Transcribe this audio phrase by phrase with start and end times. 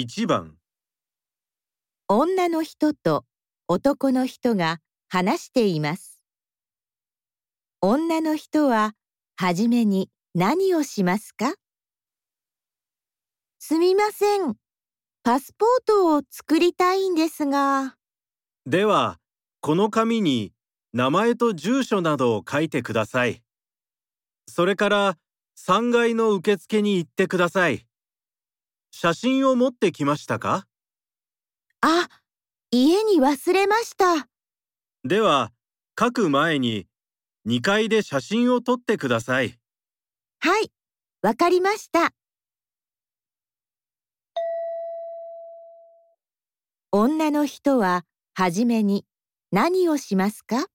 [0.00, 0.54] 1番
[2.06, 3.24] 女の人と
[3.66, 4.78] 男の人が
[5.08, 6.22] 話しています。
[7.80, 8.94] 女の人は
[9.36, 11.54] はじめに何をしますか？
[13.58, 14.54] すみません。
[15.24, 17.96] パスポートを作りたいんですが。
[18.66, 19.18] では
[19.60, 20.52] この紙に
[20.92, 23.42] 名前と住所などを書いてください
[24.46, 25.16] それから
[25.58, 27.87] 3階の受付に行ってください
[29.00, 30.66] 写真を持ってきましたか？
[31.82, 32.08] あ、
[32.72, 34.26] 家に忘れました。
[35.04, 35.52] では
[35.96, 36.88] 書く前に
[37.46, 39.56] 2階で写真を撮ってください
[40.40, 40.72] はい、
[41.22, 42.12] わかりました。
[46.90, 48.04] 女の人は
[48.34, 49.06] はじめに
[49.52, 50.66] 何をしますか？